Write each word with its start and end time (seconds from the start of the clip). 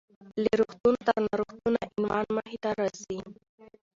له 0.43 0.51
روغتون 0.59 0.95
تر 1.07 1.17
ناروغتونه: 1.27 1.79
عنوان 1.95 2.25
مخې 2.37 2.57
ته 2.63 2.69
راځي. 2.79 3.19